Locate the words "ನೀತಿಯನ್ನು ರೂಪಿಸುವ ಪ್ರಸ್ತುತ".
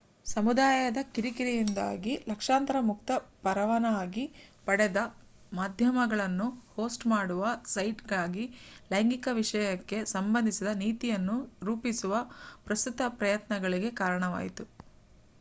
10.77-13.01